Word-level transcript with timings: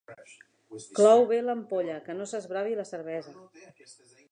Clou 0.99 1.21
bé 1.33 1.37
l'ampolla, 1.43 1.99
que 2.07 2.17
no 2.21 2.27
s'esbravi 2.33 2.75
la 2.83 2.89
cervesa. 2.95 3.39